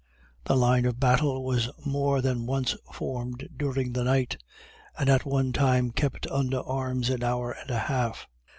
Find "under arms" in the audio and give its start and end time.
6.31-7.11